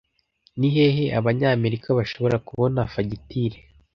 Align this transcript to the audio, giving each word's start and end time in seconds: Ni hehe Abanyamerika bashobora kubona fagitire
Ni 0.59 0.69
hehe 0.75 1.03
Abanyamerika 1.19 1.87
bashobora 1.99 2.35
kubona 2.47 2.79
fagitire 2.93 3.57